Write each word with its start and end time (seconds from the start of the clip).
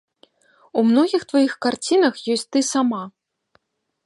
У 0.81 0.83
многіх 0.89 1.21
тваіх 1.33 1.53
карцінах 1.67 2.13
ёсць 2.37 2.49
ты 2.57 2.65
сама. 2.75 3.03